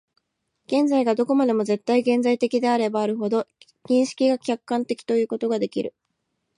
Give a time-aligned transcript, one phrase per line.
[0.65, 3.45] 現在がどこまでも絶対現在的であればあるほど、
[3.87, 5.93] 認識が客観的ということができる。